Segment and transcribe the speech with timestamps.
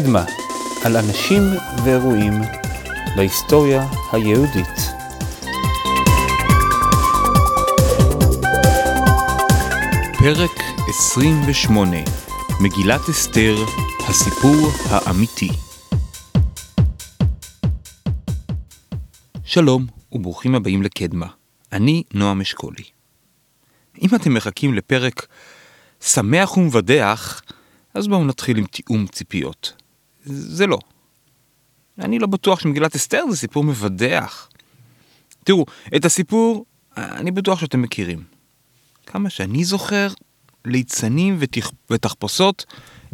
[0.00, 0.24] קדמה,
[0.84, 1.42] על אנשים
[1.84, 2.32] ואירועים
[3.16, 4.66] בהיסטוריה היהודית.
[10.18, 10.50] פרק
[10.88, 11.96] 28
[12.60, 13.54] מגילת אסתר,
[14.08, 15.48] הסיפור האמיתי.
[19.44, 21.26] שלום וברוכים הבאים לקדמה,
[21.72, 22.84] אני נועם אשכולי.
[24.02, 25.26] אם אתם מחכים לפרק
[26.00, 27.42] שמח ומבדח,
[27.94, 29.81] אז בואו נתחיל עם תיאום ציפיות.
[30.24, 30.78] זה לא.
[31.98, 34.48] אני לא בטוח שמגילת אסתר זה סיפור מבדח.
[35.44, 36.64] תראו, את הסיפור
[36.96, 38.24] אני בטוח שאתם מכירים.
[39.06, 40.08] כמה שאני זוכר,
[40.64, 41.70] ליצנים ותח...
[41.90, 42.64] ותחפושות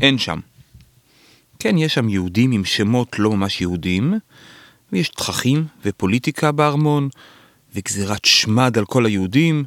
[0.00, 0.40] אין שם.
[1.58, 4.14] כן, יש שם יהודים עם שמות לא ממש יהודים,
[4.92, 7.08] ויש תככים ופוליטיקה בארמון,
[7.74, 9.64] וגזירת שמד על כל היהודים.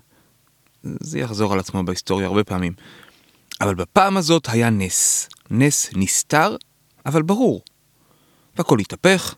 [0.83, 2.73] זה יחזור על עצמו בהיסטוריה הרבה פעמים.
[3.61, 5.29] אבל בפעם הזאת היה נס.
[5.51, 6.55] נס נסתר,
[7.05, 7.61] אבל ברור.
[8.55, 9.35] והכל התהפך,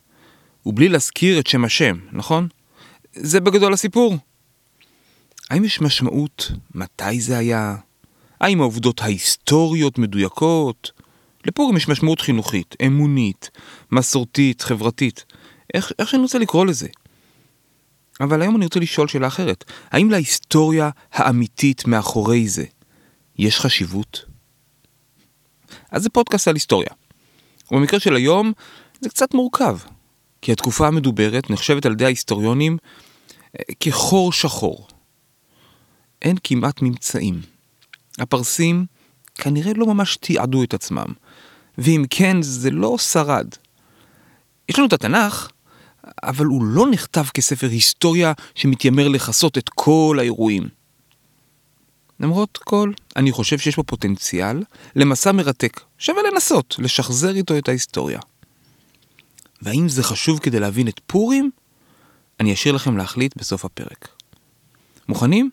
[0.66, 2.48] ובלי להזכיר את שם השם, נכון?
[3.12, 4.16] זה בגדול הסיפור.
[5.50, 7.76] האם יש משמעות מתי זה היה?
[8.40, 10.92] האם העובדות ההיסטוריות מדויקות?
[11.46, 13.50] לפורים יש משמעות חינוכית, אמונית,
[13.92, 15.24] מסורתית, חברתית.
[15.74, 16.88] איך, איך שאני רוצה לקרוא לזה.
[18.20, 19.64] אבל היום אני רוצה לשאול שאלה אחרת.
[19.90, 22.64] האם להיסטוריה האמיתית מאחורי זה
[23.38, 24.24] יש חשיבות?
[25.90, 26.90] אז זה פודקאסט על היסטוריה.
[27.70, 28.52] ובמקרה של היום
[29.00, 29.78] זה קצת מורכב,
[30.42, 32.76] כי התקופה המדוברת נחשבת על ידי ההיסטוריונים
[33.58, 34.88] אה, כחור שחור.
[36.22, 37.40] אין כמעט ממצאים.
[38.18, 38.86] הפרסים
[39.34, 41.06] כנראה לא ממש תיעדו את עצמם,
[41.78, 43.48] ואם כן, זה לא שרד.
[44.68, 45.50] יש לנו את התנ"ך,
[46.22, 50.68] אבל הוא לא נכתב כספר היסטוריה שמתיימר לכסות את כל האירועים.
[52.20, 54.62] למרות כל, אני חושב שיש פה פוטנציאל
[54.96, 58.20] למסע מרתק, שווה לנסות, לשחזר איתו את ההיסטוריה.
[59.62, 61.50] והאם זה חשוב כדי להבין את פורים?
[62.40, 64.08] אני אשאיר לכם להחליט בסוף הפרק.
[65.08, 65.50] מוכנים?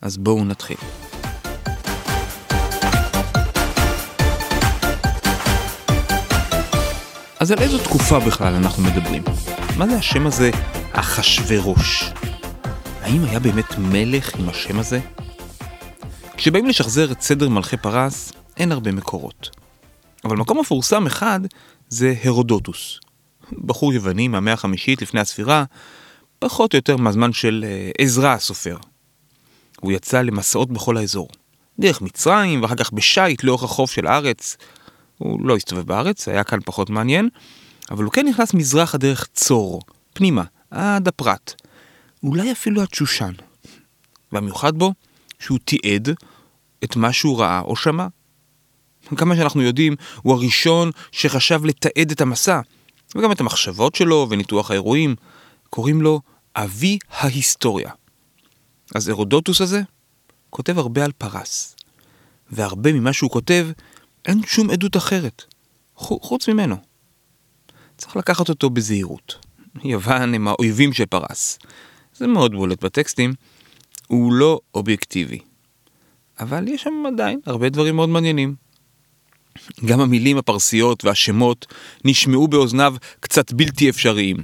[0.00, 0.76] אז בואו נתחיל.
[7.40, 9.22] אז על איזו תקופה בכלל אנחנו מדברים?
[9.78, 10.50] מה זה השם הזה,
[10.92, 12.12] אחשורוש?
[13.00, 15.00] האם היה באמת מלך עם השם הזה?
[16.36, 19.50] כשבאים לשחזר את סדר מלכי פרס, אין הרבה מקורות.
[20.24, 21.40] אבל מקום מפורסם אחד
[21.88, 23.00] זה הרודוטוס.
[23.52, 25.64] בחור יווני מהמאה החמישית לפני הספירה,
[26.38, 28.76] פחות או יותר מהזמן של אה, עזרא הסופר.
[29.80, 31.28] הוא יצא למסעות בכל האזור.
[31.78, 34.56] דרך מצרים, ואחר כך בשייט לאורך החוף של הארץ.
[35.18, 37.28] הוא לא הסתובב בארץ, היה כאן פחות מעניין,
[37.90, 39.82] אבל הוא כן נכנס מזרחה דרך צור,
[40.12, 41.62] פנימה, עד הפרת.
[42.22, 43.32] אולי אפילו עד שושן.
[44.32, 44.92] והמיוחד בו,
[45.38, 46.08] שהוא תיעד
[46.84, 48.06] את מה שהוא ראה או שמע.
[49.16, 52.60] כמה שאנחנו יודעים, הוא הראשון שחשב לתעד את המסע,
[53.14, 55.14] וגם את המחשבות שלו וניתוח האירועים.
[55.70, 56.20] קוראים לו
[56.56, 57.90] אבי ההיסטוריה.
[58.94, 59.82] אז הרודוטוס הזה
[60.50, 61.76] כותב הרבה על פרס,
[62.50, 63.68] והרבה ממה שהוא כותב
[64.24, 65.42] אין שום עדות אחרת,
[65.96, 66.76] חוץ ממנו.
[67.96, 69.46] צריך לקחת אותו בזהירות.
[69.84, 71.58] יוון הם האויבים של פרס.
[72.14, 73.34] זה מאוד בולט בטקסטים,
[74.06, 75.38] הוא לא אובייקטיבי.
[76.40, 78.54] אבל יש שם עדיין הרבה דברים מאוד מעניינים.
[79.84, 81.66] גם המילים הפרסיות והשמות
[82.04, 84.36] נשמעו באוזניו קצת בלתי אפשריים,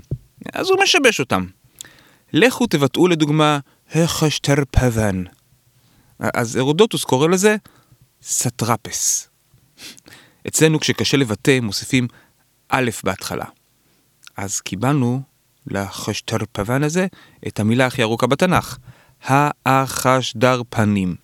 [0.52, 1.46] אז הוא משבש אותם.
[2.32, 3.58] לכו תבטאו לדוגמה
[3.94, 5.24] החשטר פבן.
[6.18, 7.56] אז הרודוטוס קורא לזה
[8.22, 9.28] סטרפס.
[10.48, 12.08] אצלנו כשקשה לבטא מוסיפים
[12.68, 13.44] א' בהתחלה.
[14.36, 15.22] אז קיבלנו
[15.66, 17.06] לחשטר פבן הזה
[17.46, 18.78] את המילה הכי ארוכה בתנ"ך,
[19.26, 21.16] האחשדר פנים.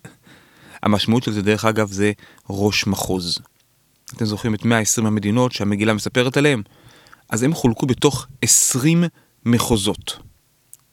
[0.83, 2.11] המשמעות של זה דרך אגב זה
[2.49, 3.39] ראש מחוז.
[4.15, 6.61] אתם זוכרים את 120 המדינות שהמגילה מספרת עליהן?
[7.29, 9.03] אז הם חולקו בתוך 20
[9.45, 10.19] מחוזות.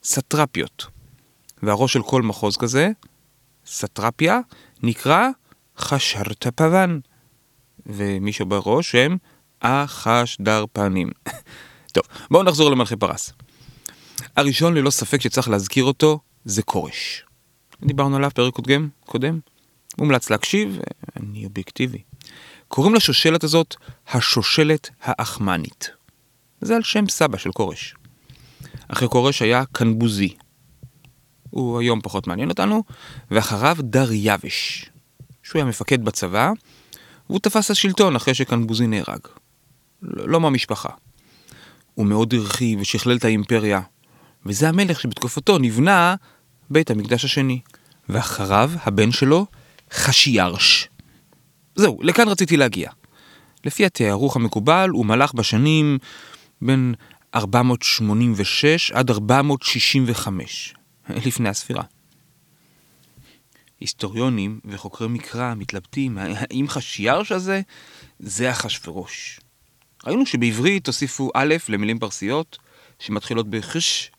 [0.04, 0.86] סטרפיות.
[1.62, 2.90] והראש של כל מחוז כזה,
[3.66, 4.40] סטרפיה,
[4.82, 5.28] נקרא
[5.78, 6.98] חשרת פבן.
[7.86, 9.16] ומי שבראש הם
[9.62, 11.10] החשדר פנים.
[11.94, 13.32] טוב, בואו נחזור למלכי פרס.
[14.36, 17.24] הראשון ללא ספק שצריך להזכיר אותו זה כורש.
[17.84, 19.40] דיברנו עליו פרק קודם, קודם.
[19.98, 20.78] מומלץ להקשיב,
[21.16, 22.02] אני אובייקטיבי.
[22.68, 23.76] קוראים לשושלת הזאת
[24.08, 25.90] השושלת האחמנית.
[26.60, 27.94] זה על שם סבא של כורש.
[28.88, 30.34] אחרי כורש היה קנבוזי.
[31.50, 32.82] הוא היום פחות מעניין אותנו,
[33.30, 34.90] ואחריו דריווש,
[35.42, 36.52] שהוא היה מפקד בצבא,
[37.28, 39.20] והוא תפס השלטון אחרי שקנבוזי נהרג.
[40.02, 40.88] לא, לא מהמשפחה.
[41.94, 43.80] הוא מאוד הרחיב ושכלל את האימפריה,
[44.46, 46.14] וזה המלך שבתקופתו נבנה
[46.70, 47.60] בית המקדש השני.
[48.08, 49.46] ואחריו הבן שלו,
[49.92, 50.88] חשיארש.
[51.74, 52.90] זהו, לכאן רציתי להגיע.
[53.64, 55.98] לפי התארוך המקובל הוא מלך בשנים
[56.62, 56.94] בין
[57.34, 60.74] 486 עד 465
[61.26, 61.82] לפני הספירה.
[63.80, 67.60] היסטוריונים וחוקרי מקרא מתלבטים האם חשיארש הזה
[68.18, 69.40] זה אחשורוש.
[70.06, 72.58] ראינו שבעברית הוסיפו א' למילים פרסיות
[72.98, 74.10] שמתחילות בחש,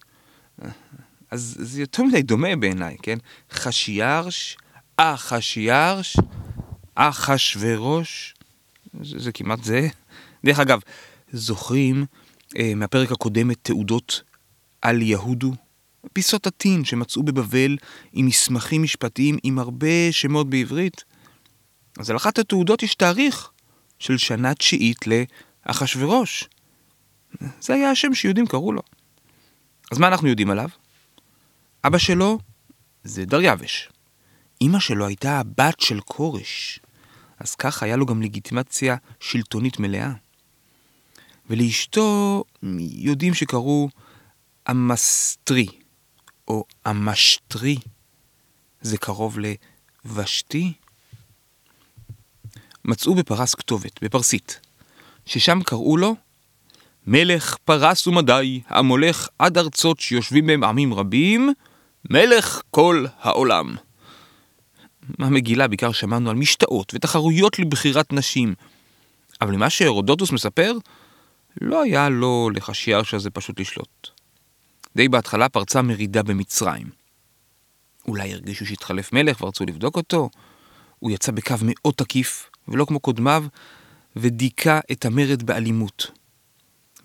[1.31, 3.18] אז זה יותר מדי דומה בעיניי, כן?
[3.51, 4.57] חשיארש,
[4.97, 6.18] אחשיירש,
[6.95, 8.35] אחשורוש,
[9.01, 9.88] זה, זה כמעט זה.
[10.45, 10.79] דרך אגב,
[11.31, 12.06] זוכרים
[12.57, 14.24] אה, מהפרק הקודם את תעודות
[14.81, 15.53] על יהודו?
[16.13, 17.77] פיסות עטין שמצאו בבבל
[18.13, 21.03] עם מסמכים משפטיים עם הרבה שמות בעברית?
[22.00, 23.50] אז על אחת התעודות יש תאריך
[24.00, 25.00] של שנה תשיעית
[25.68, 26.50] לאחשורוש.
[27.62, 28.81] זה היה השם שיהודים קראו לו.
[29.91, 30.69] אז מה אנחנו יודעים עליו?
[31.83, 32.39] אבא שלו
[33.03, 33.89] זה דריווש.
[34.62, 36.79] אמא שלו הייתה הבת של כורש.
[37.39, 40.12] אז כך היה לו גם לגיטימציה שלטונית מלאה.
[41.50, 42.44] ולאשתו
[42.79, 43.89] יודעים שקראו
[44.71, 45.68] אמסטרי,
[46.47, 47.77] או אמשטרי.
[48.81, 49.38] זה קרוב
[50.06, 50.73] לוושתי.
[52.85, 54.59] מצאו בפרס כתובת, בפרסית,
[55.25, 56.15] ששם קראו לו
[57.07, 61.54] מלך פרס ומדי, המולך עד ארצות שיושבים בהם עמים רבים,
[62.09, 63.75] מלך כל העולם.
[65.19, 68.54] מהמגילה בעיקר שמענו על משתאות ותחרויות לבחירת נשים.
[69.42, 70.74] אבל ממה שהרודוטוס מספר,
[71.62, 74.07] לא היה לו לחשיארש הזה פשוט לשלוט.
[74.95, 76.89] די בהתחלה פרצה מרידה במצרים.
[78.07, 80.30] אולי הרגישו שהתחלף מלך ורצו לבדוק אותו?
[81.00, 83.45] הוא יצא בקו מאוד תקיף, ולא כמו קודמיו,
[84.15, 86.17] ודיכא את המרד באלימות.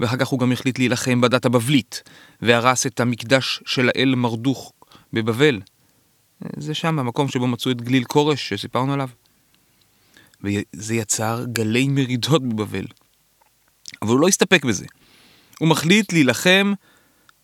[0.01, 2.03] ואחר כך הוא גם החליט להילחם בדת הבבלית,
[2.43, 4.73] והרס את המקדש של האל מרדוך
[5.13, 5.61] בבבל.
[6.57, 9.09] זה שם, המקום שבו מצאו את גליל כורש שסיפרנו עליו.
[10.45, 12.85] וזה יצר גלי מרידות בבבל.
[14.03, 14.87] אבל הוא לא הסתפק בזה.
[15.59, 16.73] הוא מחליט להילחם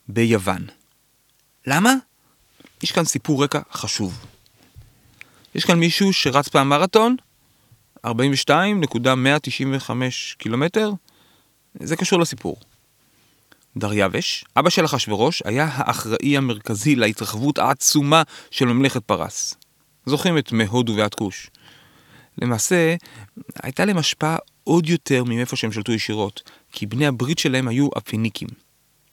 [0.08, 0.66] ביוון.
[1.66, 1.94] למה?
[2.82, 4.26] יש כאן סיפור רקע חשוב.
[5.54, 7.16] יש כאן מישהו שרץ פעם מרתון,
[8.06, 8.10] 42.195
[10.38, 10.92] קילומטר,
[11.80, 12.56] זה קשור לסיפור.
[13.76, 19.54] דריווש, אבא של אחשורוש, היה האחראי המרכזי להתרחבות העצומה של ממלכת פרס.
[20.06, 21.50] זוכרים את מהודו ועד כוש.
[22.42, 22.94] למעשה,
[23.62, 28.48] הייתה להם השפעה עוד יותר מאיפה שהם שלטו ישירות, כי בני הברית שלהם היו הפיניקים.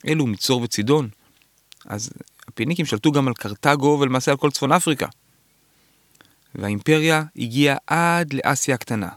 [0.07, 1.09] אלו מצור וצידון.
[1.85, 2.09] אז
[2.47, 5.07] הפיניקים שלטו גם על קרתגו ולמעשה על כל צפון אפריקה.
[6.55, 9.09] והאימפריה הגיעה עד לאסיה הקטנה,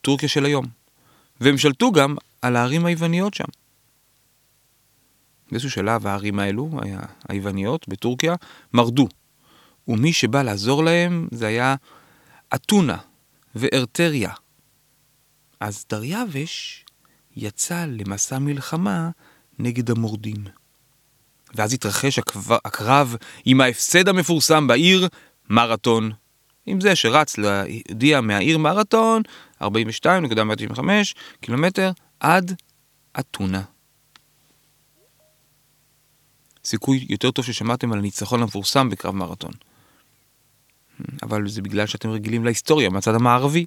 [0.00, 0.66] טורקיה של היום.
[1.40, 3.44] והם שלטו גם על הערים היווניות שם.
[5.50, 6.70] באיזשהו שלב הערים האלו,
[7.28, 8.34] היווניות בטורקיה,
[8.72, 9.08] מרדו.
[9.88, 11.74] ומי שבא לעזור להם זה היה
[12.54, 12.96] אתונה
[13.54, 14.30] וארתריה.
[15.60, 16.84] אז דריווש
[17.36, 19.10] יצא למסע מלחמה
[19.58, 20.44] נגד המורדים.
[21.54, 22.18] ואז התרחש
[22.64, 25.08] הקרב עם ההפסד המפורסם בעיר
[25.50, 26.12] מרתון.
[26.66, 29.22] עם זה שרץ להודיע מהעיר מרתון
[29.62, 29.66] 42.195
[31.40, 31.90] קילומטר
[32.20, 32.54] עד
[33.20, 33.62] אתונה.
[36.64, 39.52] סיכוי יותר טוב ששמעתם על הניצחון המפורסם בקרב מרתון.
[41.22, 43.66] אבל זה בגלל שאתם רגילים להיסטוריה מהצד המערבי.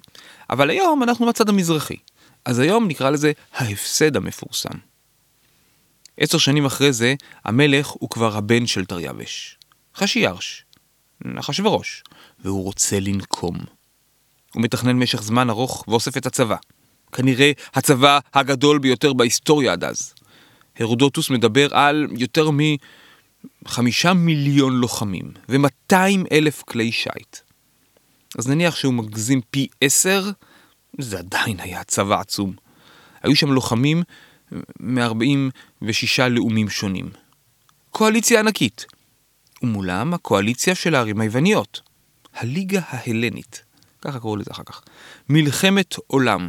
[0.50, 1.96] אבל היום אנחנו מהצד המזרחי.
[2.44, 4.78] אז היום נקרא לזה ההפסד המפורסם.
[6.16, 9.58] עשר שנים אחרי זה, המלך הוא כבר הבן של תריווש.
[9.96, 10.64] חשיארש,
[11.38, 12.04] אחשורוש,
[12.38, 13.56] והוא רוצה לנקום.
[14.54, 16.56] הוא מתכנן משך זמן ארוך ואוסף את הצבא.
[17.12, 20.14] כנראה הצבא הגדול ביותר בהיסטוריה עד אז.
[20.78, 22.50] הרודוטוס מדבר על יותר
[23.62, 25.96] מחמישה מיליון לוחמים ו-200
[26.32, 27.36] אלף כלי שיט.
[28.38, 30.30] אז נניח שהוא מגזים פי עשר,
[30.98, 32.52] זה עדיין היה צבא עצום.
[33.22, 34.02] היו שם לוחמים
[34.80, 37.10] מ-46 לאומים שונים.
[37.90, 38.86] קואליציה ענקית.
[39.62, 41.80] ומולם הקואליציה של הערים היווניות.
[42.34, 43.62] הליגה ההלנית.
[44.00, 44.82] ככה קראו לזה אחר כך.
[45.28, 46.48] מלחמת עולם.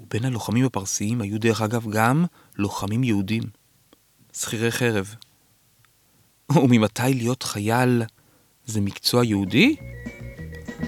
[0.00, 2.24] ובין הלוחמים הפרסיים היו דרך אגב גם
[2.56, 3.42] לוחמים יהודים.
[4.32, 5.14] שכירי חרב.
[6.52, 8.02] וממתי להיות חייל
[8.66, 9.76] זה מקצוע יהודי?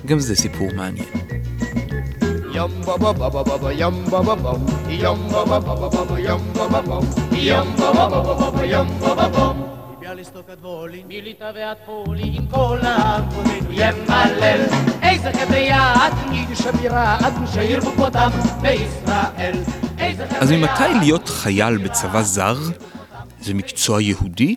[0.06, 1.08] גם זה סיפור מעניין.
[2.56, 5.75] Yum ba ba ba ba ba ba yum ba ba bum yum ba ba ba
[5.76, 7.04] ba ba ba yum ba ba bum
[7.36, 9.75] yum ba ba ba ba ba ba yum ba ba bum
[10.06, 14.66] ביאליסטוק עד וולין, מליטא ועד פולין, עם כל העבודנו ימלל.
[15.02, 18.30] איזה חבריה עד יידיש הבירה, עד שירבו כבודם
[18.62, 19.54] בישראל.
[20.40, 22.58] אז ממתי להיות חייל בצבא זר
[23.40, 24.56] זה מקצוע יהודי?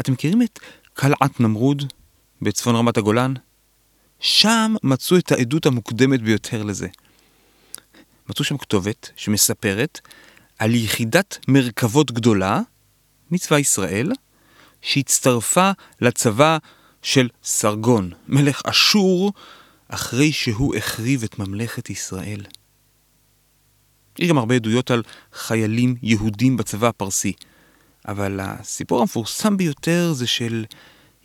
[0.00, 0.58] אתם מכירים את
[0.94, 1.92] קלעת נמרוד
[2.42, 3.34] בצפון רמת הגולן?
[4.20, 6.88] שם מצאו את העדות המוקדמת ביותר לזה.
[8.28, 10.00] מצאו שם כתובת שמספרת
[10.58, 12.60] על יחידת מרכבות גדולה
[13.30, 14.12] מצבא ישראל,
[14.82, 15.70] שהצטרפה
[16.00, 16.58] לצבא
[17.02, 19.32] של סרגון, מלך אשור,
[19.88, 22.40] אחרי שהוא החריב את ממלכת ישראל.
[24.18, 27.32] יש גם הרבה עדויות על חיילים יהודים בצבא הפרסי,
[28.08, 30.64] אבל הסיפור המפורסם ביותר זה של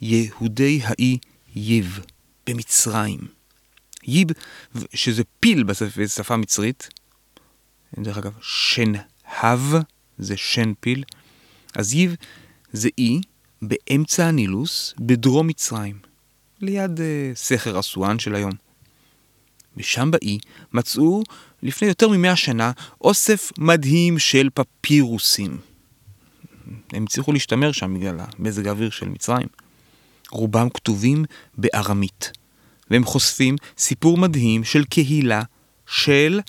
[0.02, 1.18] יהודי האי
[1.56, 2.00] ייב
[2.48, 3.20] במצרים.
[4.04, 4.28] ייב,
[4.94, 6.90] שזה פיל בשפה מצרית,
[8.00, 9.60] דרך אגב, שנהב
[10.18, 11.04] זה שן פיל,
[11.76, 12.16] אז ייב
[12.74, 13.22] זה אי
[13.62, 16.00] באמצע הנילוס בדרום מצרים,
[16.62, 17.02] ליד uh,
[17.36, 18.52] סכר אסואן של היום.
[19.78, 20.38] ושם באי
[20.74, 21.24] מצאו
[21.64, 25.58] לפני יותר ממאה שנה אוסף מדהים של פפירוסים.
[26.94, 29.48] הם הצליחו להשתמר שם בגלל המזג האוויר של מצרים.
[30.32, 31.26] רובם כתובים
[31.58, 32.32] בארמית,
[32.90, 35.42] והם חושפים סיפור מדהים של קהילה
[35.88, 36.40] של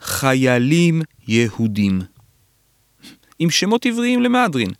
[0.00, 2.00] חיילים יהודים,
[3.40, 4.70] עם שמות עבריים למהדרין,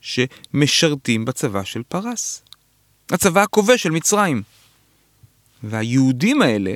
[0.00, 2.42] שמשרתים בצבא של פרס,
[3.10, 4.42] הצבא הכובש של מצרים.
[5.62, 6.74] והיהודים האלה,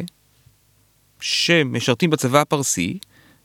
[1.21, 2.99] שמשרתים בצבא הפרסי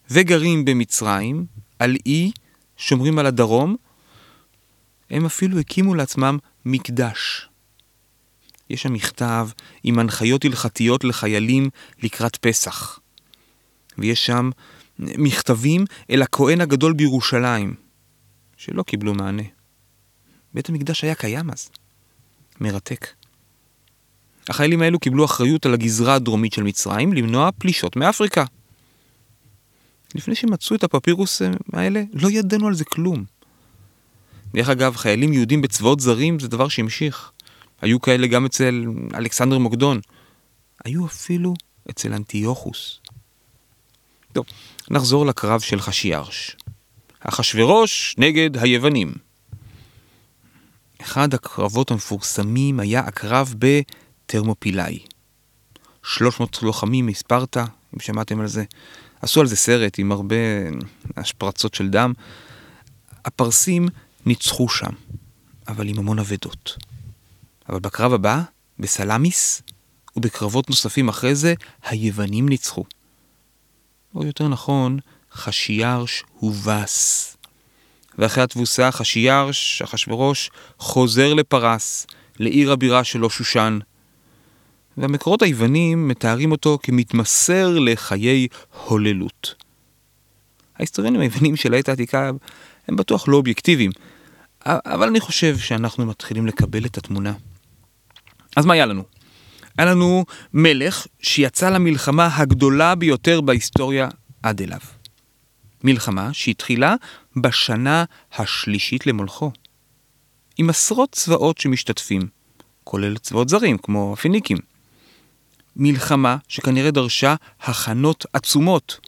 [0.10, 1.46] וגרים במצרים,
[1.80, 2.32] על אי,
[2.78, 3.76] שומרים על הדרום,
[5.10, 7.50] הם אפילו הקימו לעצמם מקדש.
[8.70, 9.50] יש שם מכתב
[9.84, 11.70] עם הנחיות הלכתיות לחיילים
[12.04, 13.00] לקראת פסח.
[13.98, 14.50] ויש שם
[15.00, 17.74] מכתבים אל הכהן הגדול בירושלים,
[18.58, 19.44] שלא קיבלו מענה.
[20.54, 21.70] בית המקדש היה קיים אז.
[22.62, 23.08] מרתק.
[24.50, 28.46] החיילים האלו קיבלו אחריות על הגזרה הדרומית של מצרים למנוע פלישות מאפריקה.
[30.16, 31.42] לפני שמצאו את הפפירוס
[31.74, 33.24] האלה, לא ידענו על זה כלום.
[34.54, 37.32] דרך אגב, חיילים יהודים בצבאות זרים זה דבר שהמשיך.
[37.82, 40.00] היו כאלה גם אצל אלכסנדר מוקדון.
[40.86, 41.54] היו אפילו
[41.90, 43.00] אצל אנטיוכוס.
[44.34, 44.46] טוב,
[44.94, 46.58] נחזור לקרב של חשיארש.
[47.20, 49.14] אחשורוש נגד היוונים.
[51.02, 55.00] אחד הקרבות המפורסמים היה הקרב בטרמופילאי.
[56.04, 58.64] 300 לוחמים מספרטה, אם שמעתם על זה.
[59.22, 60.36] עשו על זה סרט עם הרבה
[61.18, 62.14] השפרצות של דם.
[63.26, 63.88] הפרסים
[64.26, 64.92] ניצחו שם,
[65.68, 66.78] אבל עם המון אבדות.
[67.70, 68.42] אבל בקרב הבא,
[68.80, 69.62] בסלאמיס,
[70.16, 72.86] ובקרבות נוספים אחרי זה, היוונים ניצחו.
[74.16, 75.00] או יותר נכון,
[75.34, 77.38] חשיארש הובס.
[78.18, 82.08] ואחרי התבוסה חשיארש, אחשורוש, חוזר לפרס,
[82.40, 83.80] לעיר הבירה שלו שושן.
[84.98, 88.48] והמקורות היוונים מתארים אותו כמתמסר לחיי
[88.86, 89.56] הוללות.
[90.76, 92.32] ההיסטוריונים היוונים של העת העתיקה
[92.88, 93.92] הם בטוח לא אובייקטיביים,
[94.66, 97.34] אבל אני חושב שאנחנו מתחילים לקבל את התמונה.
[98.56, 99.04] אז מה היה לנו?
[99.78, 104.10] היה לנו מלך שיצא למלחמה הגדולה ביותר בהיסטוריה
[104.44, 104.80] עד אליו.
[105.84, 106.96] מלחמה שהתחילה
[107.36, 108.04] בשנה
[108.34, 109.52] השלישית למולכו.
[110.58, 112.22] עם עשרות צבאות שמשתתפים,
[112.84, 114.58] כולל צבאות זרים כמו הפיניקים.
[115.76, 119.00] מלחמה שכנראה דרשה הכנות עצומות.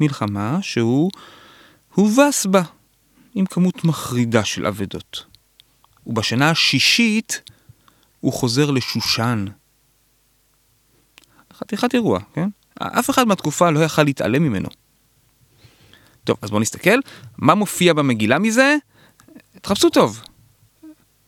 [0.00, 1.10] מלחמה שהוא
[1.94, 2.62] הובס בה
[3.34, 5.24] עם כמות מחרידה של אבדות.
[6.06, 7.50] ובשנה השישית
[8.22, 9.44] הוא חוזר לשושן.
[11.52, 12.48] חתיכת אירוע, כן?
[12.78, 14.68] אף אחד מהתקופה לא יכל להתעלם ממנו.
[16.24, 16.98] טוב, אז בואו נסתכל.
[17.38, 18.76] מה מופיע במגילה מזה?
[19.62, 20.22] תחפשו טוב.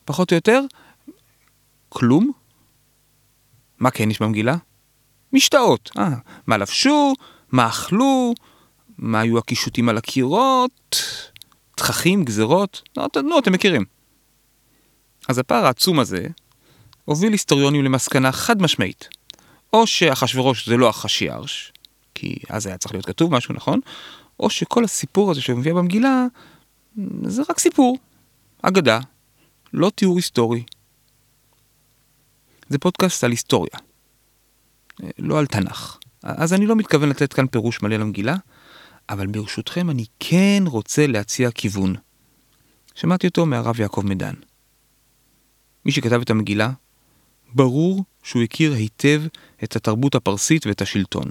[0.05, 0.61] פחות או יותר,
[1.89, 2.31] כלום.
[3.79, 4.55] מה כן יש במגילה?
[5.33, 5.91] משתאות.
[5.97, 6.15] אה,
[6.47, 7.13] מה לבשו,
[7.51, 8.33] מה אכלו,
[8.97, 11.03] מה היו הקישוטים על הקירות,
[11.75, 13.85] תככים, גזרות, לא, אתם מכירים.
[15.27, 16.27] אז הפער העצום הזה
[17.05, 19.09] הוביל היסטוריונים למסקנה חד משמעית.
[19.73, 21.73] או שאחשוורוש זה לא החשיארש,
[22.15, 23.79] כי אז היה צריך להיות כתוב משהו, נכון?
[24.39, 26.25] או שכל הסיפור הזה שמביאה במגילה
[27.23, 27.97] זה רק סיפור,
[28.61, 28.99] אגדה,
[29.73, 30.63] לא תיאור היסטורי.
[32.69, 33.77] זה פודקאסט על היסטוריה,
[35.17, 35.97] לא על תנ"ך.
[36.23, 38.35] אז אני לא מתכוון לתת כאן פירוש מלא למגילה,
[39.09, 41.95] אבל ברשותכם אני כן רוצה להציע כיוון.
[42.95, 44.33] שמעתי אותו מהרב יעקב מדן.
[45.85, 46.71] מי שכתב את המגילה,
[47.55, 49.21] ברור שהוא הכיר היטב
[49.63, 51.25] את התרבות הפרסית ואת השלטון.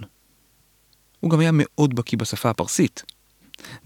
[1.21, 3.03] הוא גם היה מאוד בקיא בשפה הפרסית.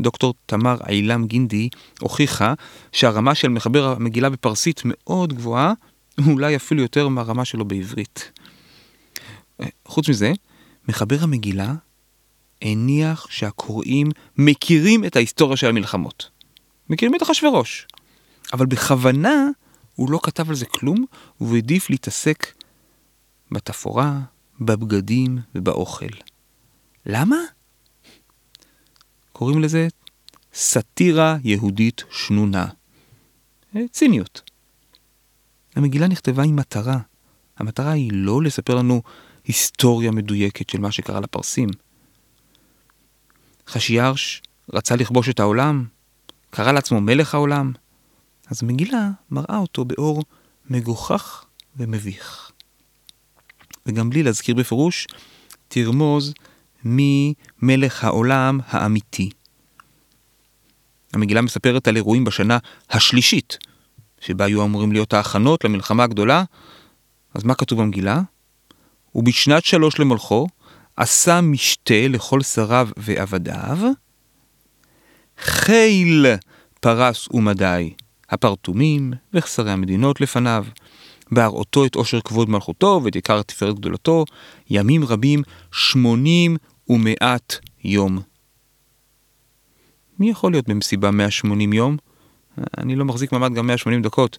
[0.01, 1.69] דוקטור תמר עילם גינדי
[2.01, 2.55] הוכיחה
[2.93, 5.73] שהרמה של מחבר המגילה בפרסית מאוד גבוהה,
[6.27, 8.33] אולי אפילו יותר מהרמה שלו בעברית.
[9.85, 10.33] חוץ מזה,
[10.89, 11.75] מחבר המגילה
[12.63, 16.31] הניח שהקוראים מכירים את ההיסטוריה של המלחמות.
[16.91, 17.87] מכירים את אחשורוש.
[18.53, 19.49] אבל בכוונה
[19.99, 21.05] הוא לא כתב על זה כלום,
[21.41, 22.53] והוא העדיף להתעסק
[23.51, 24.21] בתפאורה,
[24.61, 26.15] בבגדים ובאוכל.
[27.07, 27.37] למה?
[29.33, 29.89] קוראים לזה
[30.55, 32.67] סאטירה יהודית שנונה.
[33.77, 34.51] אה, ציניות.
[35.77, 36.99] המגילה נכתבה עם מטרה.
[37.57, 39.03] המטרה היא לא לספר לנו
[39.45, 41.69] היסטוריה מדויקת של מה שקרה לפרסים.
[43.69, 45.85] חשיארש רצה לכבוש את העולם,
[46.51, 47.73] קרא לעצמו מלך העולם,
[48.51, 50.25] אז המגילה מראה אותו באור
[50.71, 51.45] מגוחך
[51.77, 52.51] ומביך.
[53.87, 55.07] וגם בלי להזכיר בפירוש,
[55.69, 56.35] תרמוז
[56.85, 59.31] מי מלך העולם האמיתי.
[61.13, 62.59] המגילה מספרת על אירועים בשנה
[62.91, 63.59] השלישית,
[64.21, 66.45] שבה היו אמורים להיות ההכנות למלחמה הגדולה.
[67.35, 68.21] אז מה כתוב במגילה?
[69.15, 70.47] ובשנת שלוש למלכו
[70.97, 73.79] עשה משתה לכל שריו ועבדיו,
[75.39, 76.27] חיל
[76.81, 77.95] פרס ומדי
[78.31, 80.65] הפרטומים וחסרי המדינות לפניו,
[81.31, 84.25] בהראותו את עושר כבוד מלכותו ואת עיקר תפארת גדולתו,
[84.71, 85.43] ימים רבים,
[85.73, 86.57] שמונים
[86.89, 87.55] ומעט
[87.85, 88.19] יום.
[90.19, 91.97] מי יכול להיות במסיבה 180 יום?
[92.79, 94.39] אני לא מחזיק מעמד גם 180 דקות.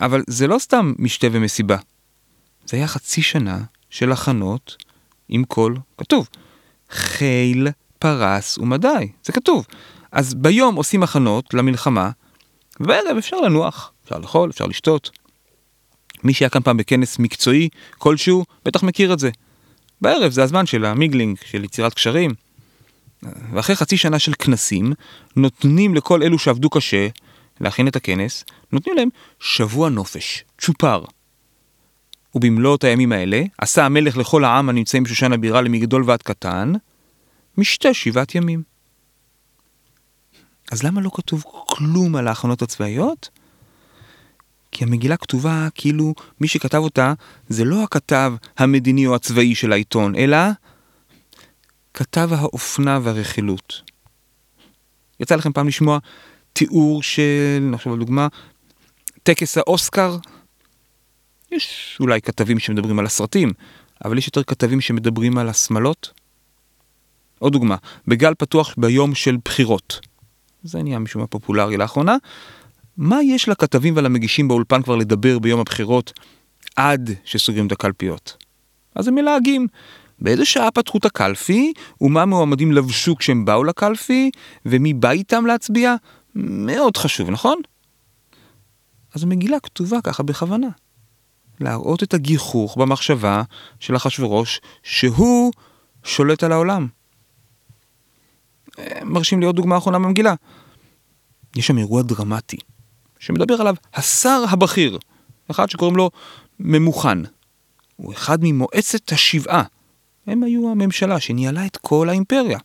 [0.00, 1.76] אבל זה לא סתם משתה ומסיבה.
[2.66, 3.58] זה היה חצי שנה
[3.90, 4.76] של הכנות
[5.28, 6.28] עם כל, כתוב,
[6.90, 9.12] חיל, פרס ומדי.
[9.24, 9.66] זה כתוב.
[10.12, 12.10] אז ביום עושים הכנות למלחמה,
[12.80, 15.10] ובערב אפשר לנוח, אפשר לאכול, אפשר לשתות.
[16.24, 17.68] מי שהיה כאן פעם בכנס מקצועי
[17.98, 19.30] כלשהו, בטח מכיר את זה.
[20.00, 22.34] בערב זה הזמן של המיגלינג, של יצירת קשרים.
[23.52, 24.92] ואחרי חצי שנה של כנסים,
[25.36, 27.08] נותנים לכל אלו שעבדו קשה
[27.60, 29.08] להכין את הכנס, נותנים להם
[29.40, 31.04] שבוע נופש, צ'ופר.
[32.34, 36.72] ובמלאת הימים האלה, עשה המלך לכל העם הנמצאים בשושן הבירה למגדול ועד קטן,
[37.58, 38.62] משתה שבעת ימים.
[40.70, 43.28] אז למה לא כתוב כלום על ההכנות הצבאיות?
[44.72, 47.12] כי המגילה כתובה כאילו מי שכתב אותה
[47.48, 50.38] זה לא הכתב המדיני או הצבאי של העיתון, אלא
[51.94, 53.82] כתב האופנה והרכילות.
[55.20, 55.98] יצא לכם פעם לשמוע
[56.52, 58.28] תיאור של, נחשוב על דוגמה,
[59.22, 60.16] טקס האוסקר?
[61.52, 63.52] יש אולי כתבים שמדברים על הסרטים,
[64.04, 66.12] אבל יש יותר כתבים שמדברים על השמלות.
[67.38, 67.76] עוד דוגמה,
[68.08, 70.07] בגל פתוח ביום של בחירות.
[70.68, 72.16] זה נהיה משום מה פופולרי לאחרונה.
[72.96, 76.12] מה יש לכתבים ולמגישים באולפן כבר לדבר ביום הבחירות
[76.76, 78.36] עד שסוגרים את הקלפיות?
[78.94, 79.66] אז הם מלהגים.
[80.20, 84.30] באיזה שעה פתחו את הקלפי, ומה המועמדים לבשו כשהם באו לקלפי,
[84.66, 85.94] ומי בא איתם להצביע?
[86.34, 87.60] מאוד חשוב, נכון?
[89.14, 90.68] אז המגילה כתובה ככה בכוונה.
[91.60, 93.42] להראות את הגיחוך במחשבה
[93.80, 95.52] של אחשורוש שהוא
[96.04, 96.86] שולט על העולם.
[99.04, 100.34] מרשים עוד דוגמה אחרונה במגילה.
[101.56, 102.56] יש שם אירוע דרמטי,
[103.18, 104.98] שמדבר עליו השר הבכיר,
[105.50, 106.10] אחד שקוראים לו
[106.60, 107.18] ממוכן.
[107.96, 109.62] הוא אחד ממועצת השבעה.
[110.26, 112.58] הם היו הממשלה שניהלה את כל האימפריה.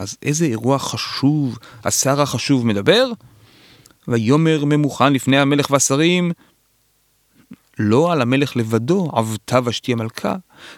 [0.00, 3.10] אז איזה אירוע חשוב השר החשוב מדבר?
[4.08, 6.32] ויאמר ממוכן לפני המלך והשרים,
[7.78, 10.36] לא על המלך לבדו עבתה ושתי המלכה,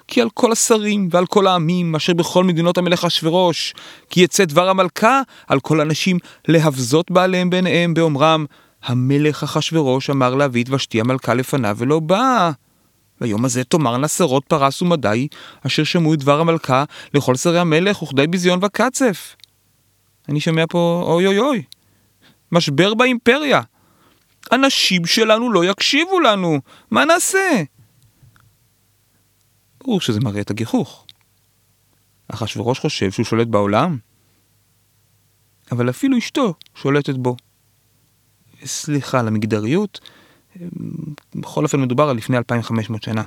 [0.08, 3.74] כי על כל השרים ועל כל העמים אשר בכל מדינות המלך אשורוש,
[4.10, 6.18] כי יצא דבר המלכה על כל הנשים
[6.48, 8.46] להבזות בעליהם ביניהם באומרם,
[8.82, 12.50] המלך אחשורוש אמר להביא את ושתי המלכה לפניו ולא באה.
[13.20, 15.28] ביום הזה תאמרנה שרות פרס ומדי,
[15.66, 19.36] אשר שמעו את דבר המלכה לכל שרי המלך וכדי ביזיון וקצף.
[20.28, 21.62] אני שומע פה אוי אוי אוי.
[22.52, 23.60] משבר באימפריה.
[24.50, 27.62] הנשים שלנו לא יקשיבו לנו, מה נעשה?
[29.84, 31.06] ברור שזה מראה את הגיחוך.
[32.28, 33.98] אחשורוש חושב שהוא שולט בעולם,
[35.72, 37.36] אבל אפילו אשתו שולטת בו.
[38.64, 40.00] סליחה על המגדריות,
[41.34, 43.22] בכל אופן מדובר על לפני 2500 שנה.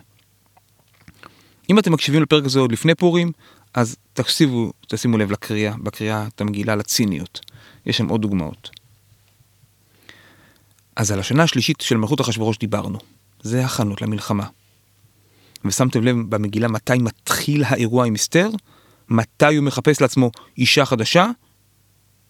[1.70, 3.32] אם אתם מקשיבים לפרק הזה עוד לפני פורים,
[3.74, 7.40] אז תקשיבו, תשימו לב לקריאה, בקריאה את המגילה לציניות.
[7.86, 8.70] יש שם עוד דוגמאות.
[10.96, 13.00] אז על השנה השלישית של מלכות אחשוורוש דיברנו.
[13.42, 14.48] זה הכנות למלחמה.
[15.66, 18.50] ושמתם לב במגילה מתי מתחיל האירוע עם אסתר?
[19.10, 21.28] מתי הוא מחפש לעצמו אישה חדשה?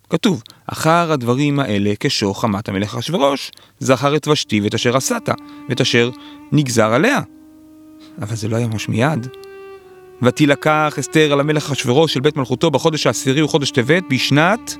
[0.10, 5.30] כתוב, אחר הדברים האלה כשוך חמת המלך אחשורוש, זכר את ושתי ואת אשר עשת,
[5.70, 6.10] ואת אשר
[6.52, 7.20] נגזר עליה.
[8.22, 9.28] אבל זה לא היה ממש מיד.
[10.22, 14.76] ותילקח אסתר על המלך אחשורוש של בית מלכותו בחודש העשירי וחודש טבת בשנת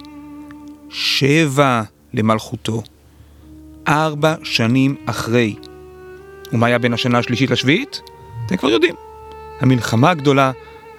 [0.90, 1.82] שבע
[2.14, 2.84] למלכותו.
[3.88, 5.56] ארבע שנים אחרי.
[6.54, 8.02] ומה היה בין השנה השלישית לשביעית?
[8.46, 8.96] אתם כבר יודעים,
[9.60, 10.52] המלחמה הגדולה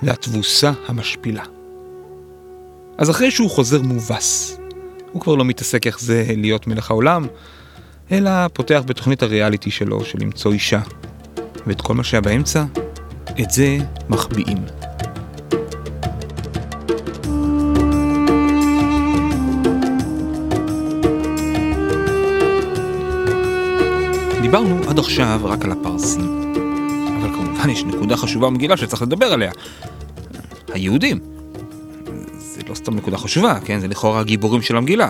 [0.02, 1.42] והתבוסה המשפילה.
[2.98, 4.58] אז אחרי שהוא חוזר מובס,
[5.12, 7.26] הוא כבר לא מתעסק איך זה להיות מלך העולם,
[8.12, 10.80] אלא פותח בתוכנית הריאליטי שלו של למצוא אישה.
[11.66, 12.64] ואת כל מה שהיה באמצע,
[13.40, 13.78] את זה
[14.08, 14.58] מחביאים.
[24.42, 26.45] דיברנו עד עכשיו רק על הפרסים.
[27.66, 29.52] כמובן יש נקודה חשובה במגילה שצריך לדבר עליה.
[30.68, 31.18] היהודים.
[32.38, 33.80] זה לא סתם נקודה חשובה, כן?
[33.80, 35.08] זה לכאורה הגיבורים של המגילה.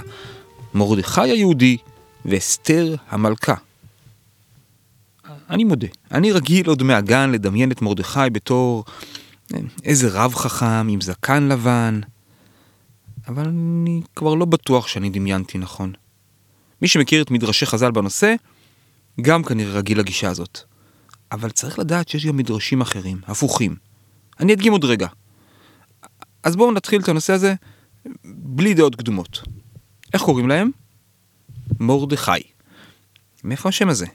[0.75, 1.77] מרדכי היהודי
[2.25, 3.55] ואסתר המלכה.
[5.51, 8.85] אני מודה, אני רגיל עוד מהגן לדמיין את מרדכי בתור
[9.85, 12.01] איזה רב חכם עם זקן לבן,
[13.29, 15.93] אבל אני כבר לא בטוח שאני דמיינתי נכון.
[16.83, 18.35] מי שמכיר את מדרשי חז"ל בנושא,
[19.21, 20.76] גם כנראה רגיל לגישה הזאת.
[21.33, 23.77] אבל צריך לדעת שיש גם מדרשים אחרים, הפוכים.
[24.41, 25.09] אני אדגים עוד רגע.
[26.43, 27.55] אז בואו נתחיל את הנושא הזה
[28.25, 29.43] בלי דעות קדומות.
[30.15, 30.71] איך קוראים להם?
[31.81, 32.43] מרדכי.
[33.45, 34.07] מאיפה השם הזה?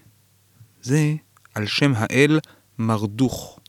[0.82, 1.16] זה
[1.56, 2.40] על שם האל
[2.78, 3.60] מרדוך.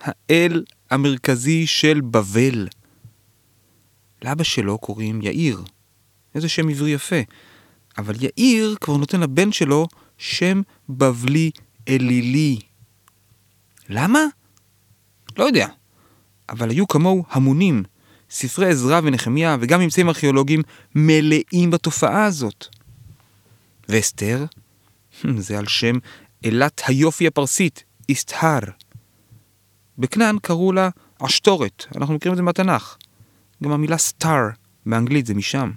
[0.00, 2.68] האל המרכזי של בבל.
[4.24, 5.62] לאבא שלו קוראים יאיר.
[6.34, 7.20] איזה שם עברי יפה.
[7.98, 9.86] אבל יאיר כבר נותן לבן שלו
[10.18, 11.50] שם בבלי
[11.88, 12.58] אלילי.
[13.88, 14.20] למה?
[15.38, 15.68] לא יודע.
[16.48, 17.82] אבל היו כמוהו המונים.
[18.30, 20.62] ספרי עזרא ונחמיה וגם ממצאים ארכיאולוגיים
[20.94, 22.66] מלאים בתופעה הזאת.
[23.88, 24.44] ואסתר?
[25.38, 25.98] זה על שם
[26.44, 28.60] אלת היופי הפרסית, איסטהר.
[29.98, 30.88] בכנען קראו לה
[31.20, 32.96] עשתורת, אנחנו מכירים את זה מהתנ"ך.
[33.62, 34.48] גם המילה סטאר
[34.86, 35.70] באנגלית זה משם.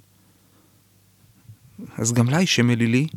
[1.98, 3.08] אז גם לה יש שם אלילי,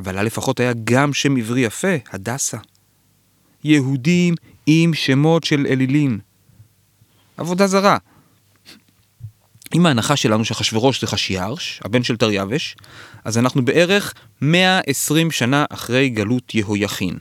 [0.00, 2.58] אבל לה לפחות היה גם שם עברי יפה, הדסה.
[3.64, 4.34] יהודים
[4.66, 6.18] עם שמות של אלילים.
[7.36, 7.96] עבודה זרה.
[9.74, 12.76] אם ההנחה שלנו שאחשוורוש זה חשיארש, הבן של תריווש,
[13.24, 17.18] אז אנחנו בערך 120 שנה אחרי גלות יהויכין.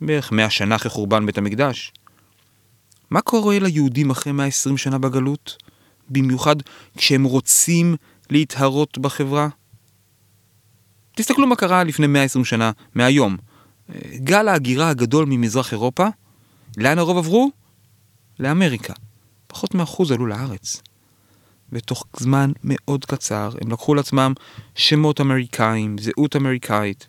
[0.00, 1.92] בערך 100 שנה אחרי חורבן בית המקדש.
[3.10, 5.56] מה קורה ליהודים אחרי 120 שנה בגלות?
[6.10, 6.56] במיוחד
[6.96, 7.96] כשהם רוצים
[8.30, 9.48] להתהרות בחברה?
[11.18, 13.36] תסתכלו מה קרה לפני 120 שנה מהיום.
[14.14, 16.06] גל ההגירה הגדול ממזרח אירופה,
[16.76, 17.50] לאן הרוב עברו?
[18.38, 18.94] לאמריקה.
[19.46, 20.82] פחות מאחוז עלו לארץ.
[21.72, 24.32] ותוך זמן מאוד קצר הם לקחו לעצמם
[24.74, 27.06] שמות אמריקאים, זהות אמריקאית.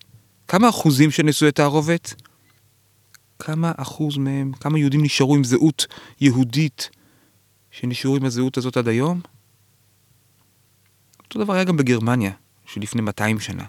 [0.47, 2.13] כמה אחוזים של נשואי תערובת?
[3.39, 5.87] כמה אחוז מהם, כמה יהודים נשארו עם זהות
[6.21, 6.89] יהודית
[7.71, 9.21] שנשארו עם הזהות הזאת עד היום?
[11.23, 12.31] אותו דבר היה גם בגרמניה,
[12.65, 13.63] שלפני 200 שנה.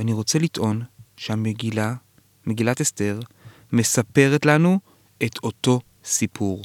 [0.00, 0.82] ואני רוצה לטעון
[1.16, 1.94] שהמגילה,
[2.46, 3.20] מגילת אסתר,
[3.72, 4.78] מספרת לנו
[5.22, 6.62] את אותו סיפור.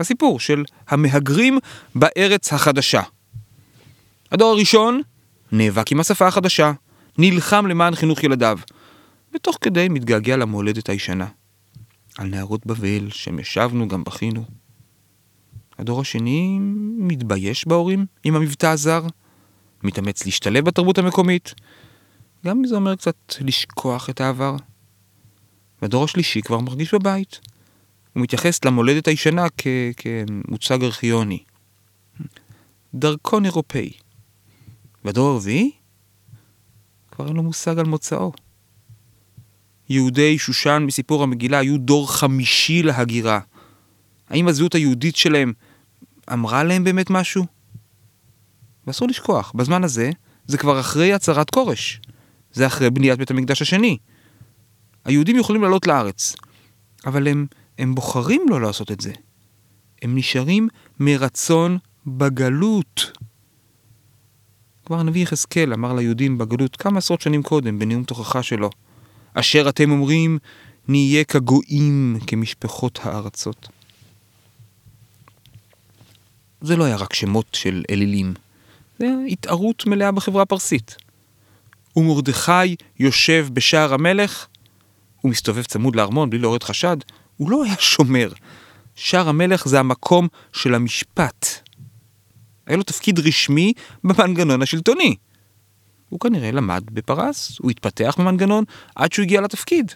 [0.00, 1.58] הסיפור של המהגרים
[1.94, 3.02] בארץ החדשה.
[4.32, 5.02] הדור הראשון
[5.52, 6.72] נאבק עם השפה החדשה,
[7.18, 8.58] נלחם למען חינוך ילדיו,
[9.34, 11.26] ותוך כדי מתגעגע למולדת הישנה.
[12.18, 14.44] על נערות בבל, שם ישבנו גם בכינו.
[15.78, 16.58] הדור השני
[16.98, 19.02] מתבייש בהורים עם המבטא הזר,
[19.82, 21.54] מתאמץ להשתלב בתרבות המקומית,
[22.46, 24.56] גם אם זה אומר קצת לשכוח את העבר.
[25.82, 27.40] והדור השלישי כבר מרגיש בבית.
[28.12, 31.44] הוא מתייחס למולדת הישנה כ- כמוצג ארכיוני.
[32.94, 33.92] דרכון אירופאי.
[35.04, 35.70] והדור הרביעי?
[37.10, 38.32] כבר אין לו מושג על מוצאו.
[39.88, 43.40] יהודי שושן מסיפור המגילה היו דור חמישי להגירה.
[44.28, 45.52] האם הזהות היהודית שלהם
[46.32, 47.46] אמרה להם באמת משהו?
[48.86, 50.10] ואסור לשכוח, בזמן הזה
[50.46, 52.00] זה כבר אחרי הצהרת כורש.
[52.52, 53.98] זה אחרי בניית בית המקדש השני.
[55.04, 56.36] היהודים יכולים לעלות לארץ,
[57.06, 57.46] אבל הם,
[57.78, 59.12] הם בוחרים לא לעשות את זה.
[60.02, 60.68] הם נשארים
[61.00, 63.18] מרצון בגלות.
[64.86, 68.70] כבר הנביא יחזקאל אמר ליהודים בגלות כמה עשרות שנים קודם, בנאום תוכחה שלו,
[69.34, 70.38] אשר אתם אומרים,
[70.88, 73.68] נהיה כגויים כמשפחות הארצות.
[76.60, 78.34] זה לא היה רק שמות של אלילים,
[78.98, 80.96] זה התערות מלאה בחברה הפרסית.
[81.96, 84.46] ומרדכי יושב בשער המלך,
[85.20, 86.96] הוא מסתובב צמוד לארמון בלי לעורר חשד,
[87.36, 88.32] הוא לא היה שומר.
[88.94, 91.46] שער המלך זה המקום של המשפט.
[92.66, 93.72] היה לו תפקיד רשמי
[94.04, 95.16] במנגנון השלטוני.
[96.08, 98.64] הוא כנראה למד בפרס, הוא התפתח במנגנון
[98.96, 99.92] עד שהוא הגיע לתפקיד.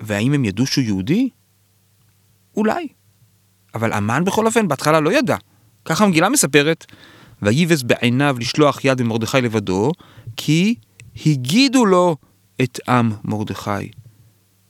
[0.00, 1.28] והאם הם ידעו שהוא יהודי?
[2.56, 2.88] אולי.
[3.74, 5.36] אבל אמן בכל אופן בהתחלה לא ידע.
[5.84, 6.86] ככה המגילה מספרת,
[7.44, 9.92] ויבז בעיניו לשלוח יד במרדכי לבדו,
[10.36, 10.74] כי
[11.26, 12.16] הגידו לו
[12.62, 13.90] את עם מרדכי.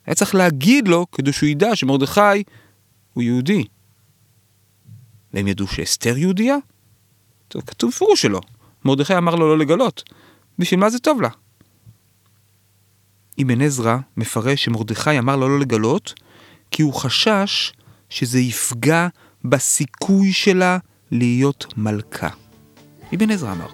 [0.07, 2.43] היה צריך להגיד לו כדי שהוא ידע שמרדכי
[3.13, 3.65] הוא יהודי.
[5.35, 6.57] והם ידעו שאסתר יהודייה?
[7.49, 8.41] טוב, כתוב בפירוש שלא.
[8.85, 10.03] מרדכי אמר לו לא לגלות.
[10.59, 11.29] בשביל מה זה טוב לה?
[13.43, 16.15] אבן עזרא מפרש שמרדכי אמר לו לא לגלות,
[16.71, 17.73] כי הוא חשש
[18.09, 19.09] שזה יפגע
[19.45, 20.79] בסיכוי שלה
[21.11, 22.29] להיות מלכה.
[23.15, 23.67] אבן עזרא אמר.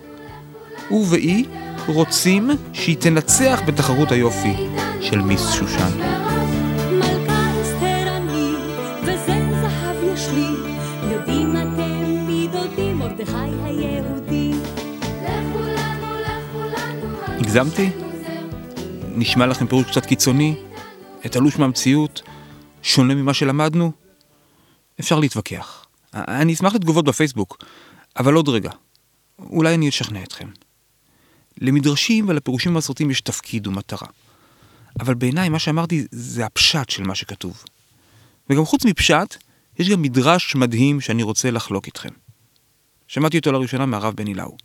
[0.88, 1.44] הוא ואי
[1.86, 4.54] רוצים שהיא תנצח בתחרות היופי
[5.00, 5.90] של מיס שושן.
[17.38, 17.90] הגזמתי?
[19.08, 20.54] נשמע לכם פירוש קצת קיצוני?
[21.20, 22.22] תלוש מהמציאות?
[22.82, 23.92] שונה ממה שלמדנו?
[25.00, 25.86] אפשר להתווכח.
[26.14, 27.64] אני אשמח לתגובות בפייסבוק,
[28.18, 28.70] אבל עוד רגע.
[29.40, 30.48] אולי אני אשכנע אתכם.
[31.60, 34.06] למדרשים ולפירושים המסורתיים יש תפקיד ומטרה.
[35.00, 37.64] אבל בעיניי מה שאמרתי זה הפשט של מה שכתוב.
[38.50, 39.36] וגם חוץ מפשט,
[39.78, 42.08] יש גם מדרש מדהים שאני רוצה לחלוק איתכם.
[43.08, 44.56] שמעתי אותו לראשונה מהרב בני לאו.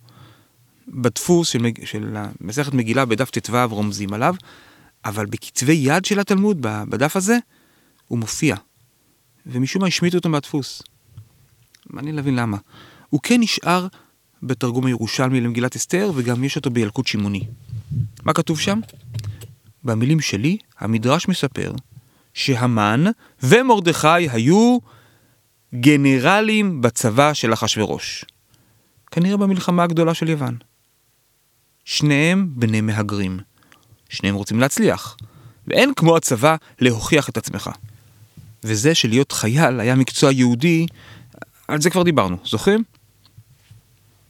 [0.88, 1.84] בדפוס של, מג...
[1.84, 4.34] של מסכת מגילה בדף ט"ו רומזים עליו,
[5.04, 7.38] אבל בכתבי יד של התלמוד, בדף הזה,
[8.08, 8.56] הוא מופיע.
[9.46, 10.82] ומשום מה השמיטו אותו מהדפוס.
[11.90, 12.56] מעניין להבין למה.
[13.10, 13.86] הוא כן נשאר
[14.42, 17.46] בתרגום הירושלמי למגילת אסתר, וגם יש אותו בילקוט שמעוני.
[18.24, 18.80] מה כתוב שם?
[19.84, 21.72] במילים שלי, המדרש מספר
[22.34, 23.04] שהמן
[23.42, 24.78] ומרדכי היו
[25.74, 28.24] גנרלים בצבא של אחשורוש.
[29.10, 30.56] כנראה במלחמה הגדולה של יוון.
[31.84, 33.38] שניהם בני מהגרים.
[34.08, 35.16] שניהם רוצים להצליח.
[35.66, 37.70] ואין כמו הצבא להוכיח את עצמך.
[38.64, 40.86] וזה שלהיות חייל היה מקצוע יהודי,
[41.68, 42.84] על זה כבר דיברנו, זוכרים?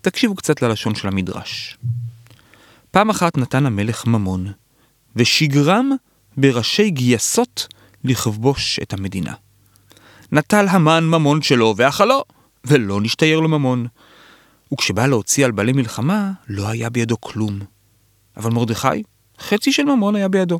[0.06, 1.78] תקשיבו קצת ללשון של המדרש.
[2.90, 4.52] פעם אחת נתן המלך ממון,
[5.16, 5.90] ושגרם
[6.36, 7.66] בראשי גייסות
[8.04, 9.34] לכבוש את המדינה.
[10.32, 12.24] נטל המן ממון שלו ואכלו,
[12.64, 13.86] ולא נשתייר לו ממון.
[14.72, 17.58] וכשבא להוציא על בעלי מלחמה, לא היה בידו כלום.
[18.36, 19.02] אבל מרדכי,
[19.40, 20.58] חצי של ממון היה בידו.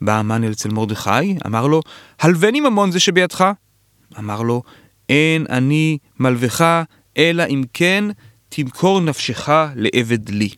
[0.00, 1.82] בא המן אל אצל מרדכי, אמר לו,
[2.20, 3.44] הלבני ממון זה שבידך.
[4.18, 4.62] אמר לו,
[5.08, 6.82] אין אני מלבך,
[7.16, 8.04] אלא אם כן
[8.50, 10.50] תמכור נפשך לעבד לי.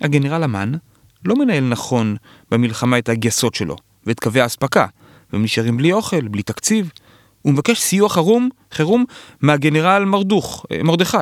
[0.00, 0.72] הגנרל המן
[1.24, 2.16] לא מנהל נכון
[2.50, 4.86] במלחמה את הגייסות שלו ואת קווי האספקה,
[5.32, 6.90] והם נשארים בלי אוכל, בלי תקציב.
[7.42, 9.04] הוא מבקש סיוע חירום, חירום
[9.40, 11.16] מהגנרל מרדוך, אה, מרדכי,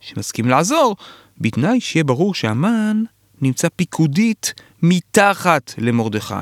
[0.00, 0.96] שמסכים לעזור,
[1.38, 3.02] בתנאי שיהיה ברור שהמן
[3.40, 6.34] נמצא פיקודית מתחת למרדכי.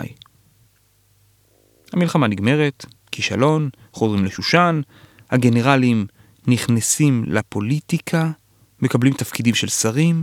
[1.93, 4.81] המלחמה נגמרת, כישלון, חוזרים לשושן,
[5.31, 6.07] הגנרלים
[6.49, 8.31] נכנסים לפוליטיקה,
[8.83, 10.23] מקבלים תפקידים של שרים,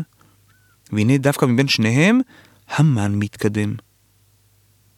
[0.92, 2.20] והנה דווקא מבין שניהם,
[2.70, 3.76] המן מתקדם.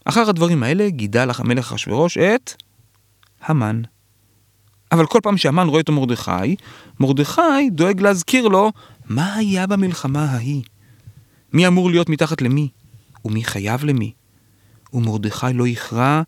[0.05, 2.53] אחר הדברים האלה גידל המלך אחשורוש את
[3.41, 3.81] המן.
[4.91, 6.55] אבל כל פעם שהמן רואה את מרדכי,
[6.99, 8.71] מרדכי דואג להזכיר לו
[9.05, 10.63] מה היה במלחמה ההיא.
[11.53, 12.69] מי אמור להיות מתחת למי,
[13.25, 14.13] ומי חייב למי.
[14.93, 16.21] ומרדכי לא יכרע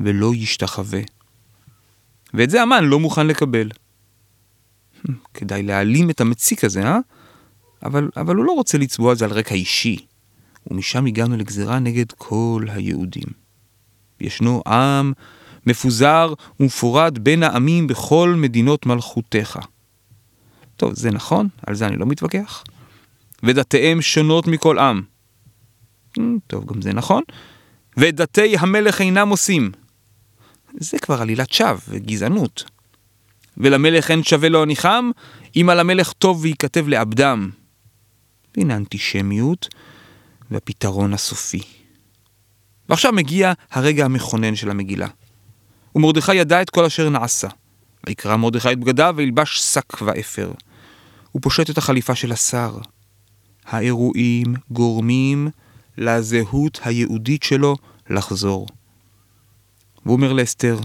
[0.00, 1.00] ולא ישתחווה.
[2.34, 3.68] ואת זה המן לא מוכן לקבל.
[5.34, 6.98] כדאי להעלים את המציק הזה, אה?
[7.84, 10.06] אבל, אבל הוא לא רוצה לצבוע את זה על רקע אישי.
[10.70, 13.28] ומשם הגענו לגזרה נגד כל היהודים.
[14.20, 15.12] ישנו עם
[15.66, 19.58] מפוזר ומפורד בין העמים בכל מדינות מלכותיך.
[20.76, 22.64] טוב, זה נכון, על זה אני לא מתווכח.
[23.42, 25.02] ודתיהם שונות מכל עם.
[26.46, 27.22] טוב, גם זה נכון.
[27.96, 29.72] ודתי המלך אינם עושים.
[30.80, 32.64] זה כבר עלילת שווא וגזענות.
[33.56, 35.10] ולמלך אין שווה לו הניחם,
[35.56, 37.50] אם על המלך טוב וייכתב לעבדם.
[38.56, 39.68] והנה אנטישמיות
[40.50, 41.62] והפתרון הסופי.
[42.88, 45.08] ועכשיו מגיע הרגע המכונן של המגילה.
[45.94, 47.48] ומרדכי ידע את כל אשר נעשה.
[48.06, 50.52] ויקרא מרדכי את בגדיו וילבש שק ואפר.
[51.32, 52.78] הוא פושט את החליפה של השר.
[53.66, 55.48] האירועים גורמים
[55.98, 57.76] לזהות היהודית שלו
[58.10, 58.66] לחזור.
[60.04, 60.78] והוא אומר לאסתר,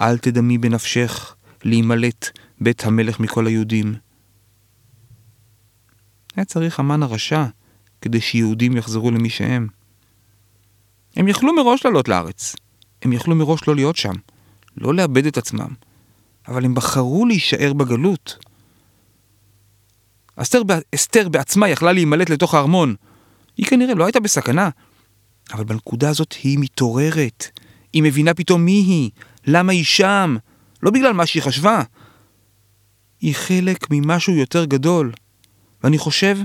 [0.00, 3.94] אל תדמי בנפשך להימלט בית המלך מכל היהודים.
[6.36, 7.44] היה צריך המן הרשע
[8.00, 9.68] כדי שיהודים יחזרו למי שהם.
[11.16, 12.56] הם יכלו מראש לעלות לארץ.
[13.02, 14.12] הם יכלו מראש לא להיות שם,
[14.76, 15.68] לא לאבד את עצמם.
[16.48, 18.38] אבל הם בחרו להישאר בגלות.
[20.36, 20.62] אסתר,
[20.94, 22.94] אסתר בעצמה יכלה להימלט לתוך הארמון.
[23.56, 24.68] היא כנראה לא הייתה בסכנה.
[25.52, 27.58] אבל בנקודה הזאת היא מתעוררת.
[27.92, 29.10] היא מבינה פתאום מי היא,
[29.46, 30.36] למה היא שם,
[30.84, 31.82] לא בגלל מה שהיא חשבה.
[33.20, 35.12] היא חלק ממשהו יותר גדול.
[35.84, 36.38] ואני חושב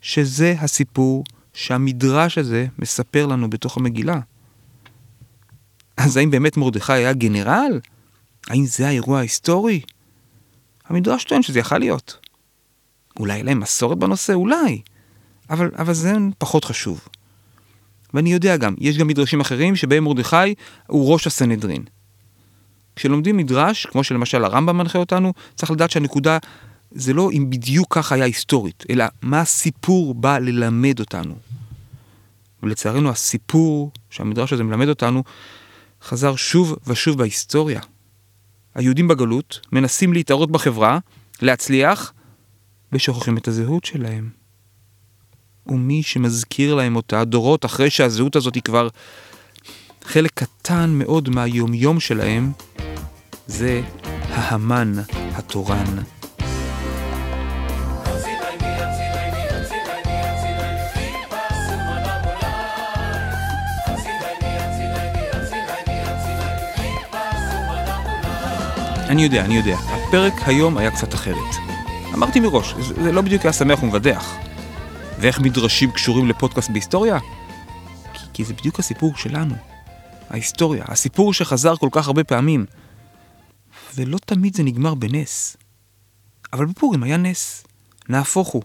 [0.00, 4.20] שזה הסיפור שהמדרש הזה מספר לנו בתוך המגילה.
[5.96, 7.80] אז האם באמת מרדכי היה גנרל?
[8.48, 9.80] האם זה האירוע ההיסטורי?
[10.86, 12.26] המדרש טוען שזה יכל להיות.
[13.18, 14.32] אולי להם מסורת בנושא?
[14.32, 14.80] אולי.
[15.50, 17.08] אבל, אבל זה פחות חשוב.
[18.14, 20.54] ואני יודע גם, יש גם מדרשים אחרים שבהם מרדכי
[20.86, 21.84] הוא ראש הסנהדרין.
[23.00, 26.38] כשלומדים מדרש, כמו שלמשל הרמב"ם מנחה אותנו, צריך לדעת שהנקודה
[26.92, 31.34] זה לא אם בדיוק ככה היה היסטורית, אלא מה הסיפור בא ללמד אותנו.
[32.62, 35.22] ולצערנו הסיפור שהמדרש הזה מלמד אותנו
[36.02, 37.80] חזר שוב ושוב בהיסטוריה.
[38.74, 40.98] היהודים בגלות מנסים להתערות בחברה,
[41.42, 42.12] להצליח,
[42.92, 44.28] ושוכחים את הזהות שלהם.
[45.66, 48.88] ומי שמזכיר להם אותה דורות אחרי שהזהות הזאת היא כבר
[50.04, 52.52] חלק קטן מאוד מהיומיום שלהם,
[53.50, 53.80] זה
[54.30, 54.92] ההמן
[55.34, 55.84] התורן.
[69.08, 69.76] אני יודע, אני יודע.
[69.76, 71.36] הפרק היום היה קצת אחרת.
[72.14, 74.36] אמרתי מראש, זה, זה לא בדיוק היה שמח ומבדח.
[75.18, 77.18] ואיך מדרשים קשורים לפודקאסט בהיסטוריה?
[78.14, 79.54] כי, כי זה בדיוק הסיפור שלנו.
[80.30, 82.66] ההיסטוריה, הסיפור שחזר כל כך הרבה פעמים.
[83.94, 85.56] ולא תמיד זה נגמר בנס.
[86.52, 87.64] אבל בפורים היה נס.
[88.08, 88.62] נהפוך הוא.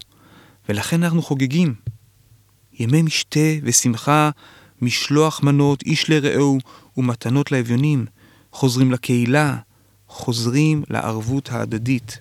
[0.68, 1.74] ולכן אנחנו חוגגים.
[2.72, 4.30] ימי משתה ושמחה,
[4.82, 6.58] משלוח מנות איש לרעהו
[6.96, 8.06] ומתנות לאביונים.
[8.52, 9.56] חוזרים לקהילה,
[10.08, 12.18] חוזרים לערבות ההדדית.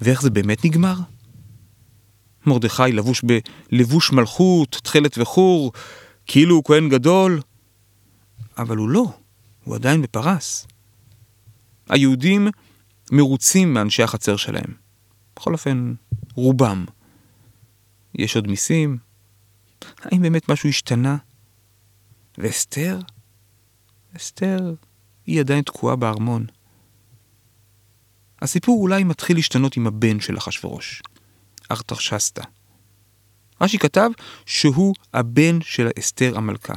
[0.00, 0.96] ואיך זה באמת נגמר?
[2.46, 5.72] מרדכי לבוש בלבוש מלכות, תכלת וחור,
[6.26, 7.40] כאילו הוא כהן גדול,
[8.58, 9.04] אבל הוא לא,
[9.64, 10.66] הוא עדיין בפרס.
[11.88, 12.48] היהודים
[13.12, 14.74] מרוצים מאנשי החצר שלהם.
[15.36, 15.94] בכל אופן,
[16.34, 16.84] רובם.
[18.14, 18.98] יש עוד מיסים?
[20.00, 21.16] האם באמת משהו השתנה?
[22.38, 22.98] ואסתר?
[24.16, 24.74] אסתר
[25.26, 26.46] היא עדיין תקועה בארמון.
[28.42, 31.02] הסיפור אולי מתחיל להשתנות עם הבן של אחשורוש,
[31.70, 32.42] ארתרשסטה.
[33.60, 34.10] רש"י כתב
[34.46, 36.74] שהוא הבן של אסתר המלכה.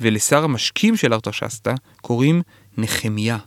[0.00, 2.42] ולשר המשקים של ארתרשסטה קוראים
[2.78, 3.38] נחמיה,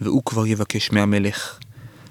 [0.00, 1.58] והוא כבר יבקש מהמלך.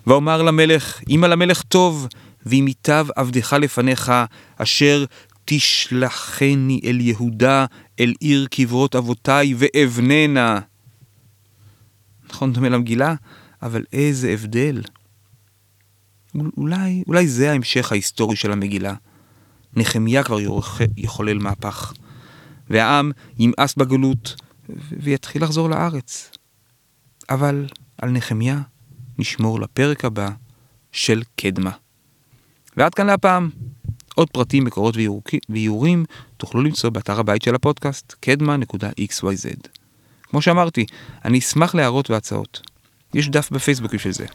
[0.07, 2.07] ואומר למלך, אם על המלך טוב,
[2.45, 4.11] ואם ייטב עבדך לפניך,
[4.57, 5.05] אשר
[5.45, 7.65] תשלחני אל יהודה,
[7.99, 10.59] אל עיר קברות אבותיי, ואבננה.
[12.29, 13.15] נכון, דומה למגילה,
[13.61, 14.81] אבל איזה הבדל.
[16.57, 18.93] אולי, אולי זה ההמשך ההיסטורי של המגילה.
[19.75, 20.37] נחמיה כבר
[20.97, 21.93] יחולל מהפך,
[22.69, 24.35] והעם ימאס בגלות
[24.99, 26.31] ויתחיל לחזור לארץ.
[27.29, 27.65] אבל
[27.97, 28.61] על נחמיה
[29.19, 30.29] נשמור לפרק הבא
[30.91, 31.71] של קדמה.
[32.77, 33.49] ועד כאן להפעם.
[34.15, 34.95] עוד פרטים, מקורות
[35.49, 36.05] ואיורים
[36.37, 39.67] תוכלו למצוא באתר הבית של הפודקאסט, קדמה.xyz.
[40.23, 40.85] כמו שאמרתי,
[41.25, 42.61] אני אשמח להערות והצעות.
[43.13, 44.25] יש דף בפייסבוק בשביל זה.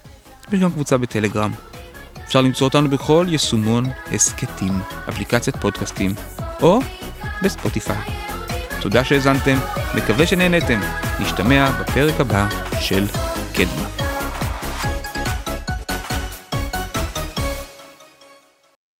[0.52, 1.52] יש גם קבוצה בטלגרם.
[2.24, 4.72] אפשר למצוא אותנו בכל יישומון הסכתים,
[5.08, 6.14] אפליקציית פודקאסטים,
[6.62, 6.78] או
[7.42, 8.23] בספוטיפיי.
[8.84, 9.56] תודה שהאזנתם,
[9.94, 10.80] מקווה שנהנתם.
[11.20, 12.46] נשתמע בפרק הבא
[12.80, 13.06] של
[13.54, 14.03] קדמה.